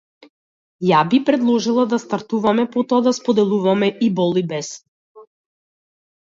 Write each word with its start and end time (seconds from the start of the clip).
Јас 0.91 1.09
би 1.11 1.17
предложила 1.27 1.83
да 1.91 1.99
стартуваме, 2.03 2.65
потоа 2.77 3.03
да 3.09 3.13
споделуваме 3.19 3.91
и 4.07 4.11
бол 4.21 4.41
и 4.43 4.45
бес. 4.55 4.73